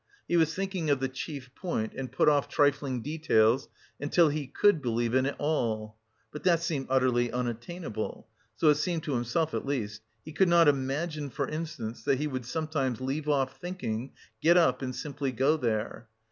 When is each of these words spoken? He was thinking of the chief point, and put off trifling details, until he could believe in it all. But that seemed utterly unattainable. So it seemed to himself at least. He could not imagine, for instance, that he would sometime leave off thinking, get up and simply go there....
He 0.27 0.35
was 0.35 0.55
thinking 0.55 0.89
of 0.89 0.99
the 0.99 1.07
chief 1.07 1.53
point, 1.53 1.93
and 1.93 2.11
put 2.11 2.27
off 2.27 2.47
trifling 2.49 3.03
details, 3.03 3.69
until 3.99 4.29
he 4.29 4.47
could 4.47 4.81
believe 4.81 5.13
in 5.13 5.27
it 5.27 5.35
all. 5.37 5.95
But 6.31 6.41
that 6.45 6.59
seemed 6.63 6.87
utterly 6.89 7.31
unattainable. 7.31 8.27
So 8.55 8.69
it 8.69 8.77
seemed 8.77 9.03
to 9.03 9.13
himself 9.13 9.53
at 9.53 9.63
least. 9.63 10.01
He 10.25 10.31
could 10.33 10.49
not 10.49 10.67
imagine, 10.67 11.29
for 11.29 11.47
instance, 11.47 12.01
that 12.05 12.17
he 12.17 12.25
would 12.25 12.47
sometime 12.47 12.97
leave 12.99 13.29
off 13.29 13.57
thinking, 13.59 14.13
get 14.41 14.57
up 14.57 14.81
and 14.81 14.95
simply 14.95 15.31
go 15.31 15.55
there.... 15.55 16.07